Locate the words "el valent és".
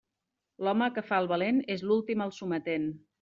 1.23-1.83